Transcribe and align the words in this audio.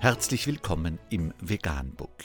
Herzlich 0.00 0.46
willkommen 0.46 1.00
im 1.10 1.34
Veganbook. 1.40 2.22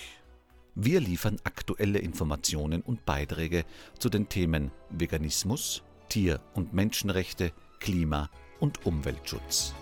Wir 0.76 1.00
liefern 1.00 1.40
aktuelle 1.44 1.98
Informationen 1.98 2.84
und 2.84 3.04
Beiträge 3.04 3.66
zu 3.98 4.10
den 4.10 4.30
Themen 4.30 4.70
Veganismus, 4.92 5.82
Tier- 6.08 6.40
und 6.54 6.76
Menschenrechte, 6.76 7.52
Klima- 7.80 8.30
und 8.60 8.86
Umweltschutz. 8.86 9.74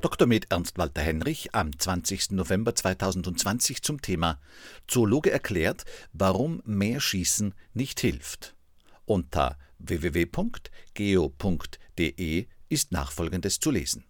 Dr. 0.00 0.28
Med 0.28 0.46
Ernst 0.50 0.78
Walter 0.78 1.02
Henrich 1.02 1.52
am 1.52 1.76
20. 1.76 2.30
November 2.30 2.76
2020 2.76 3.82
zum 3.82 4.00
Thema 4.00 4.40
Zoologe 4.86 5.32
erklärt, 5.32 5.84
warum 6.12 6.62
mehr 6.64 7.00
Schießen 7.00 7.56
nicht 7.74 7.98
hilft. 7.98 8.54
Unter 9.06 9.58
www.geo.de 9.80 10.46
ist 12.70 12.92
nachfolgendes 12.92 13.60
zu 13.60 13.70
lesen. 13.70 14.04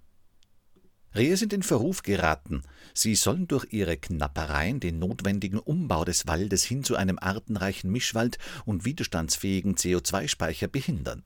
Rehe 1.14 1.36
sind 1.36 1.52
in 1.52 1.64
Verruf 1.64 2.02
geraten. 2.02 2.62
Sie 2.94 3.16
sollen 3.16 3.48
durch 3.48 3.66
ihre 3.72 3.96
Knappereien 3.96 4.78
den 4.78 5.00
notwendigen 5.00 5.58
Umbau 5.58 6.04
des 6.04 6.28
Waldes 6.28 6.62
hin 6.62 6.84
zu 6.84 6.94
einem 6.94 7.18
artenreichen 7.18 7.90
Mischwald 7.90 8.38
und 8.64 8.84
widerstandsfähigen 8.84 9.74
CO2-Speicher 9.74 10.68
behindern. 10.68 11.24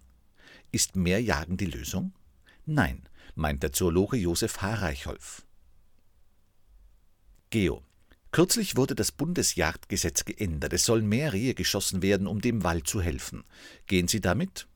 Ist 0.73 0.97
mehr 0.97 1.23
Jagen 1.23 1.59
die 1.59 1.67
Lösung? 1.67 2.15
Nein, 2.65 3.03
meint 3.35 3.63
der 3.63 3.73
Zoologe 3.73 4.17
Josef 4.17 4.63
H. 4.63 4.75
Reichholf. 4.75 5.47
Geo. 7.51 7.83
Kürzlich 8.31 8.77
wurde 8.77 8.97
das 8.97 9.13
Bundesjagdgesetz 9.13 10.25
geändert. 10.25 10.73
Es 10.73 10.87
sollen 10.87 11.07
mehr 11.07 11.33
Rehe 11.33 11.55
geschossen 11.55 12.03
werden, 12.03 12.27
um 12.27 12.41
dem 12.41 12.65
Wald 12.65 12.89
zu 12.89 13.01
helfen. 13.01 13.45
Gehen 13.87 14.09
Sie 14.09 14.21
damit? 14.21 14.67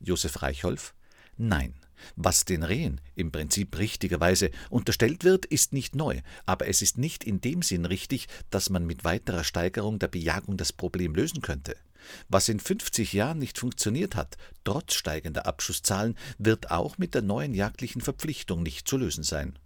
Josef 0.00 0.42
Reichholf. 0.42 0.94
Nein. 1.38 1.74
Was 2.16 2.44
den 2.44 2.62
Rehen 2.62 3.00
im 3.14 3.32
Prinzip 3.32 3.78
richtigerweise 3.78 4.50
unterstellt 4.70 5.24
wird, 5.24 5.46
ist 5.46 5.72
nicht 5.72 5.94
neu, 5.94 6.20
aber 6.46 6.68
es 6.68 6.82
ist 6.82 6.98
nicht 6.98 7.24
in 7.24 7.40
dem 7.40 7.62
Sinn 7.62 7.84
richtig, 7.84 8.28
dass 8.50 8.70
man 8.70 8.86
mit 8.86 9.04
weiterer 9.04 9.44
Steigerung 9.44 9.98
der 9.98 10.08
Bejagung 10.08 10.56
das 10.56 10.72
Problem 10.72 11.14
lösen 11.14 11.42
könnte. 11.42 11.76
Was 12.28 12.48
in 12.48 12.60
50 12.60 13.12
Jahren 13.12 13.38
nicht 13.38 13.58
funktioniert 13.58 14.16
hat, 14.16 14.36
trotz 14.64 14.94
steigender 14.94 15.46
Abschusszahlen, 15.46 16.16
wird 16.38 16.70
auch 16.70 16.98
mit 16.98 17.14
der 17.14 17.22
neuen 17.22 17.54
jagdlichen 17.54 18.00
Verpflichtung 18.00 18.62
nicht 18.62 18.88
zu 18.88 18.96
lösen 18.96 19.24
sein. 19.24 19.58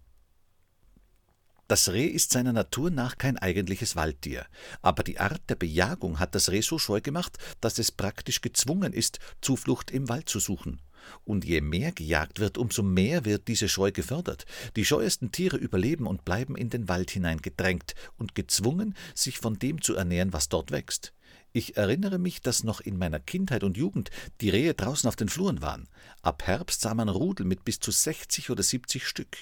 Das 1.68 1.88
Reh 1.88 2.06
ist 2.06 2.30
seiner 2.32 2.52
Natur 2.52 2.90
nach 2.90 3.18
kein 3.18 3.38
eigentliches 3.38 3.96
Waldtier, 3.96 4.46
aber 4.82 5.02
die 5.02 5.18
Art 5.18 5.42
der 5.48 5.56
Bejagung 5.56 6.20
hat 6.20 6.36
das 6.36 6.50
Reh 6.50 6.60
so 6.60 6.78
scheu 6.78 7.00
gemacht, 7.00 7.38
dass 7.60 7.80
es 7.80 7.90
praktisch 7.90 8.40
gezwungen 8.40 8.92
ist, 8.92 9.18
Zuflucht 9.40 9.90
im 9.90 10.08
Wald 10.08 10.28
zu 10.28 10.38
suchen. 10.38 10.80
Und 11.24 11.44
je 11.44 11.60
mehr 11.60 11.92
gejagt 11.92 12.40
wird, 12.40 12.58
umso 12.58 12.82
mehr 12.82 13.24
wird 13.24 13.48
diese 13.48 13.68
Scheu 13.68 13.92
gefördert. 13.92 14.46
Die 14.76 14.84
scheuesten 14.84 15.32
Tiere 15.32 15.56
überleben 15.56 16.06
und 16.06 16.24
bleiben 16.24 16.56
in 16.56 16.70
den 16.70 16.88
Wald 16.88 17.10
hinein 17.10 17.38
gedrängt 17.38 17.94
und 18.16 18.34
gezwungen, 18.34 18.94
sich 19.14 19.38
von 19.38 19.58
dem 19.58 19.82
zu 19.82 19.94
ernähren, 19.94 20.32
was 20.32 20.48
dort 20.48 20.70
wächst. 20.70 21.12
Ich 21.52 21.76
erinnere 21.76 22.18
mich, 22.18 22.42
dass 22.42 22.64
noch 22.64 22.80
in 22.80 22.98
meiner 22.98 23.18
Kindheit 23.18 23.64
und 23.64 23.78
Jugend 23.78 24.10
die 24.42 24.50
Rehe 24.50 24.74
draußen 24.74 25.08
auf 25.08 25.16
den 25.16 25.30
Fluren 25.30 25.62
waren. 25.62 25.88
Ab 26.20 26.42
Herbst 26.46 26.82
sah 26.82 26.92
man 26.92 27.08
Rudel 27.08 27.46
mit 27.46 27.64
bis 27.64 27.80
zu 27.80 27.90
60 27.90 28.50
oder 28.50 28.62
70 28.62 29.06
Stück. 29.06 29.36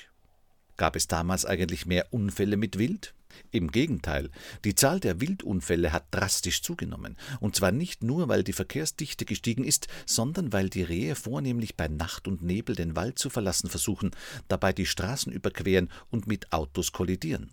Gab 0.77 0.97
es 0.97 1.07
damals 1.07 1.45
eigentlich 1.45 1.87
mehr 1.87 2.13
Unfälle 2.13 2.57
mit 2.57 2.79
Wild? 2.79 3.15
Im 3.51 3.71
Gegenteil, 3.71 4.31
die 4.65 4.75
Zahl 4.75 5.01
der 5.01 5.21
Wildunfälle 5.21 5.93
hat 5.93 6.07
drastisch 6.13 6.63
zugenommen, 6.63 7.17
und 7.41 7.57
zwar 7.57 7.73
nicht 7.73 8.03
nur, 8.03 8.29
weil 8.29 8.45
die 8.45 8.53
Verkehrsdichte 8.53 9.25
gestiegen 9.25 9.65
ist, 9.65 9.89
sondern 10.07 10.53
weil 10.53 10.69
die 10.69 10.83
Rehe 10.83 11.15
vornehmlich 11.15 11.77
bei 11.77 11.89
Nacht 11.89 12.29
und 12.29 12.43
Nebel 12.43 12.77
den 12.77 12.97
Wald 12.97 13.19
zu 13.19 13.31
verlassen 13.31 13.71
versuchen, 13.71 14.13
dabei 14.49 14.73
die 14.73 14.87
Straßen 14.87 15.33
überqueren 15.33 15.91
und 16.11 16.27
mit 16.27 16.53
Autos 16.53 16.93
kollidieren. 16.93 17.51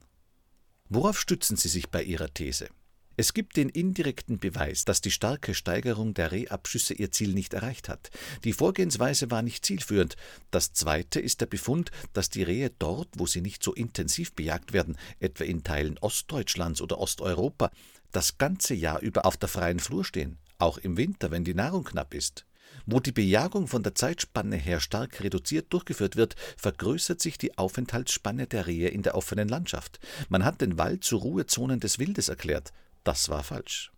Worauf 0.89 1.19
stützen 1.19 1.57
Sie 1.57 1.69
sich 1.69 1.89
bei 1.89 2.03
Ihrer 2.03 2.33
These? 2.33 2.67
Es 3.17 3.33
gibt 3.33 3.57
den 3.57 3.69
indirekten 3.69 4.39
Beweis, 4.39 4.85
dass 4.85 5.01
die 5.01 5.11
starke 5.11 5.53
Steigerung 5.53 6.13
der 6.13 6.31
Rehabschüsse 6.31 6.93
ihr 6.93 7.11
Ziel 7.11 7.33
nicht 7.33 7.53
erreicht 7.53 7.89
hat. 7.89 8.09
Die 8.45 8.53
Vorgehensweise 8.53 9.29
war 9.29 9.41
nicht 9.41 9.65
zielführend. 9.65 10.15
Das 10.49 10.73
zweite 10.73 11.19
ist 11.19 11.41
der 11.41 11.45
Befund, 11.45 11.91
dass 12.13 12.29
die 12.29 12.43
Rehe 12.43 12.71
dort, 12.79 13.09
wo 13.17 13.25
sie 13.25 13.41
nicht 13.41 13.63
so 13.63 13.73
intensiv 13.73 14.33
bejagt 14.33 14.71
werden, 14.71 14.97
etwa 15.19 15.43
in 15.43 15.63
Teilen 15.63 15.97
Ostdeutschlands 15.97 16.81
oder 16.81 16.99
Osteuropa, 16.99 17.71
das 18.11 18.37
ganze 18.37 18.73
Jahr 18.73 19.01
über 19.01 19.25
auf 19.25 19.37
der 19.37 19.49
freien 19.49 19.79
Flur 19.79 20.05
stehen, 20.05 20.37
auch 20.57 20.77
im 20.77 20.97
Winter, 20.97 21.31
wenn 21.31 21.43
die 21.43 21.53
Nahrung 21.53 21.83
knapp 21.83 22.13
ist. 22.13 22.45
Wo 22.85 22.99
die 22.99 23.11
Bejagung 23.11 23.67
von 23.67 23.83
der 23.83 23.95
Zeitspanne 23.95 24.55
her 24.55 24.79
stark 24.79 25.21
reduziert 25.21 25.71
durchgeführt 25.73 26.15
wird, 26.15 26.35
vergrößert 26.57 27.21
sich 27.21 27.37
die 27.37 27.57
Aufenthaltsspanne 27.57 28.47
der 28.47 28.67
Rehe 28.67 28.87
in 28.87 29.01
der 29.01 29.15
offenen 29.15 29.49
Landschaft. 29.49 29.99
Man 30.29 30.45
hat 30.45 30.61
den 30.61 30.77
Wald 30.77 31.03
zu 31.03 31.17
Ruhezonen 31.17 31.79
des 31.79 31.99
Wildes 31.99 32.29
erklärt. 32.29 32.71
Das 33.03 33.29
war 33.29 33.43
falsch. 33.43 33.91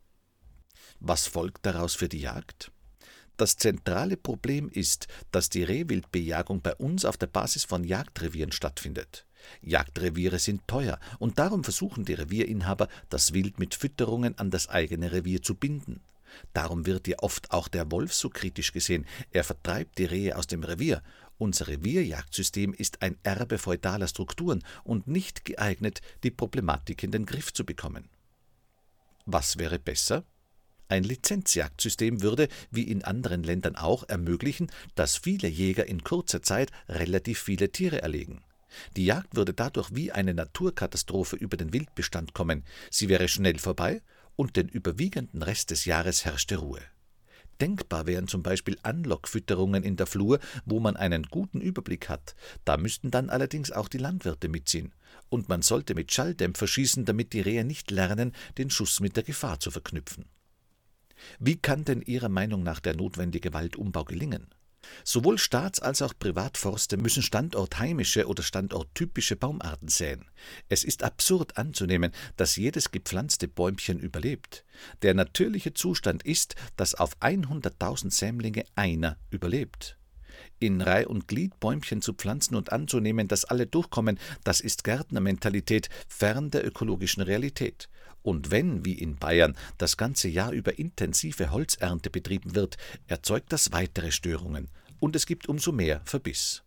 Was 0.99 1.27
folgt 1.27 1.65
daraus 1.65 1.95
für 1.95 2.07
die 2.07 2.21
Jagd? 2.21 2.71
Das 3.35 3.57
zentrale 3.57 4.15
Problem 4.15 4.69
ist, 4.69 5.07
dass 5.31 5.49
die 5.49 5.63
Rehwildbejagung 5.63 6.61
bei 6.61 6.75
uns 6.75 7.03
auf 7.03 7.17
der 7.17 7.27
Basis 7.27 7.65
von 7.65 7.83
Jagdrevieren 7.83 8.51
stattfindet. 8.51 9.25
Jagdreviere 9.61 10.39
sind 10.39 10.67
teuer 10.67 10.99
und 11.19 11.39
darum 11.39 11.63
versuchen 11.63 12.05
die 12.05 12.13
Revierinhaber, 12.13 12.87
das 13.09 13.33
Wild 13.33 13.59
mit 13.59 13.75
Fütterungen 13.75 14.37
an 14.37 14.51
das 14.51 14.69
eigene 14.69 15.11
Revier 15.11 15.41
zu 15.41 15.55
binden. 15.55 16.01
Darum 16.53 16.85
wird 16.85 17.07
ja 17.07 17.17
oft 17.19 17.51
auch 17.51 17.67
der 17.67 17.91
Wolf 17.91 18.13
so 18.13 18.29
kritisch 18.29 18.71
gesehen. 18.71 19.05
Er 19.31 19.43
vertreibt 19.43 19.97
die 19.97 20.05
Rehe 20.05 20.37
aus 20.37 20.47
dem 20.47 20.63
Revier. 20.63 21.03
Unser 21.37 21.67
Revierjagdsystem 21.67 22.73
ist 22.73 23.01
ein 23.01 23.17
Erbe 23.23 23.57
feudaler 23.57 24.07
Strukturen 24.07 24.63
und 24.83 25.07
nicht 25.07 25.45
geeignet, 25.45 26.01
die 26.23 26.31
Problematik 26.31 27.03
in 27.03 27.11
den 27.11 27.25
Griff 27.25 27.51
zu 27.53 27.65
bekommen. 27.65 28.09
Was 29.25 29.57
wäre 29.57 29.79
besser? 29.79 30.25
Ein 30.89 31.03
Lizenzjagdsystem 31.03 32.21
würde, 32.21 32.49
wie 32.69 32.83
in 32.83 33.03
anderen 33.03 33.43
Ländern 33.43 33.75
auch, 33.75 34.07
ermöglichen, 34.07 34.71
dass 34.95 35.17
viele 35.17 35.47
Jäger 35.47 35.87
in 35.87 36.03
kurzer 36.03 36.43
Zeit 36.43 36.71
relativ 36.87 37.39
viele 37.39 37.71
Tiere 37.71 38.01
erlegen. 38.01 38.43
Die 38.95 39.05
Jagd 39.05 39.35
würde 39.35 39.53
dadurch 39.53 39.95
wie 39.95 40.11
eine 40.11 40.33
Naturkatastrophe 40.33 41.35
über 41.35 41.57
den 41.57 41.73
Wildbestand 41.73 42.33
kommen, 42.33 42.63
sie 42.91 43.07
wäre 43.09 43.27
schnell 43.27 43.59
vorbei 43.59 44.01
und 44.35 44.55
den 44.55 44.67
überwiegenden 44.67 45.43
Rest 45.43 45.71
des 45.71 45.85
Jahres 45.85 46.25
herrschte 46.25 46.57
Ruhe. 46.57 46.81
Denkbar 47.61 48.07
wären 48.07 48.27
zum 48.27 48.43
Beispiel 48.43 48.77
Anlockfütterungen 48.83 49.83
in 49.83 49.95
der 49.95 50.07
Flur, 50.07 50.39
wo 50.65 50.79
man 50.79 50.95
einen 50.95 51.23
guten 51.23 51.61
Überblick 51.61 52.09
hat. 52.09 52.35
Da 52.65 52.77
müssten 52.77 53.11
dann 53.11 53.29
allerdings 53.29 53.71
auch 53.71 53.87
die 53.87 53.97
Landwirte 53.97 54.49
mitziehen. 54.49 54.93
Und 55.29 55.49
man 55.49 55.61
sollte 55.61 55.95
mit 55.95 56.11
Schalldämpfer 56.11 56.67
schießen, 56.67 57.05
damit 57.05 57.33
die 57.33 57.41
Rehe 57.41 57.63
nicht 57.63 57.91
lernen, 57.91 58.33
den 58.57 58.69
Schuss 58.69 58.99
mit 58.99 59.15
der 59.15 59.23
Gefahr 59.23 59.59
zu 59.59 59.71
verknüpfen. 59.71 60.25
Wie 61.39 61.57
kann 61.57 61.85
denn 61.85 62.01
Ihrer 62.01 62.29
Meinung 62.29 62.63
nach 62.63 62.79
der 62.79 62.95
notwendige 62.95 63.53
Waldumbau 63.53 64.03
gelingen? 64.03 64.47
Sowohl 65.03 65.37
Staats- 65.37 65.79
als 65.79 66.01
auch 66.01 66.13
Privatforste 66.17 66.97
müssen 66.97 67.23
standortheimische 67.23 68.27
oder 68.27 68.43
standorttypische 68.43 69.35
Baumarten 69.35 69.87
säen. 69.87 70.25
Es 70.69 70.83
ist 70.83 71.03
absurd 71.03 71.57
anzunehmen, 71.57 72.11
dass 72.37 72.55
jedes 72.55 72.91
gepflanzte 72.91 73.47
Bäumchen 73.47 73.99
überlebt. 73.99 74.65
Der 75.01 75.13
natürliche 75.13 75.73
Zustand 75.73 76.23
ist, 76.23 76.55
dass 76.75 76.95
auf 76.95 77.17
100.000 77.21 78.11
Sämlinge 78.11 78.65
einer 78.75 79.17
überlebt. 79.29 79.97
In 80.59 80.81
Reih 80.81 81.07
und 81.07 81.27
Glied 81.27 81.59
Bäumchen 81.59 82.01
zu 82.01 82.13
pflanzen 82.13 82.55
und 82.55 82.71
anzunehmen, 82.71 83.27
dass 83.27 83.45
alle 83.45 83.67
durchkommen, 83.67 84.19
das 84.43 84.61
ist 84.61 84.83
Gärtnermentalität 84.83 85.89
fern 86.07 86.51
der 86.51 86.65
ökologischen 86.65 87.21
Realität. 87.21 87.89
Und 88.23 88.49
wenn, 88.49 88.85
wie 88.85 88.93
in 88.93 89.17
Bayern, 89.17 89.55
das 89.77 89.97
ganze 89.97 90.29
Jahr 90.29 90.51
über 90.51 90.79
intensive 90.79 91.51
Holzernte 91.51 92.09
betrieben 92.09 92.55
wird, 92.55 92.77
erzeugt 93.07 93.51
das 93.53 93.71
weitere 93.71 94.11
Störungen 94.11 94.69
und 94.99 95.15
es 95.15 95.25
gibt 95.25 95.47
umso 95.47 95.71
mehr 95.71 96.01
Verbiss. 96.05 96.63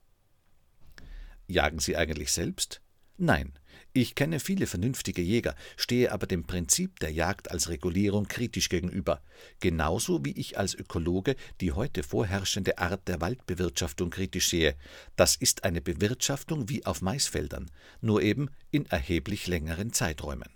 Jagen 1.48 1.78
Sie 1.78 1.96
eigentlich 1.96 2.32
selbst? 2.32 2.82
Nein, 3.16 3.54
ich 3.94 4.14
kenne 4.14 4.40
viele 4.40 4.66
vernünftige 4.66 5.22
Jäger, 5.22 5.54
stehe 5.78 6.12
aber 6.12 6.26
dem 6.26 6.44
Prinzip 6.44 7.00
der 7.00 7.10
Jagd 7.12 7.50
als 7.50 7.70
Regulierung 7.70 8.28
kritisch 8.28 8.68
gegenüber, 8.68 9.22
genauso 9.60 10.22
wie 10.22 10.32
ich 10.32 10.58
als 10.58 10.74
Ökologe 10.74 11.34
die 11.62 11.72
heute 11.72 12.02
vorherrschende 12.02 12.76
Art 12.76 13.08
der 13.08 13.22
Waldbewirtschaftung 13.22 14.10
kritisch 14.10 14.48
sehe. 14.48 14.76
Das 15.16 15.34
ist 15.36 15.64
eine 15.64 15.80
Bewirtschaftung 15.80 16.68
wie 16.68 16.84
auf 16.84 17.00
Maisfeldern, 17.00 17.70
nur 18.02 18.20
eben 18.20 18.50
in 18.70 18.84
erheblich 18.84 19.46
längeren 19.46 19.94
Zeiträumen. 19.94 20.55